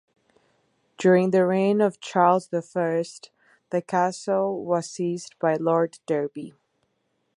During 0.97 1.29
the 1.29 1.45
reign 1.45 1.79
of 1.79 1.99
Charles 1.99 2.47
the 2.47 2.63
First 2.63 3.29
the 3.69 3.83
castle 3.83 4.65
was 4.65 4.89
seized 4.89 5.37
by 5.37 5.57
Lord 5.57 5.99
Derby. 6.07 6.55